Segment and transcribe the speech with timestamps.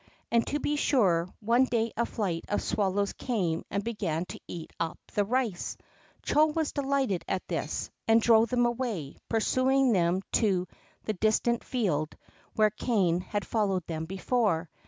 [0.31, 4.73] And, to be sure, one day a flight of swallows came and began to eat
[4.79, 5.77] up the rice.
[6.25, 10.67] Chô was delighted at this, and drove them away, pursuing them to
[11.03, 12.15] the distant field
[12.55, 14.71] where Kané had followed them before.